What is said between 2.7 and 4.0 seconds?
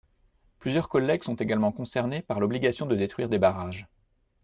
de détruire des barrages.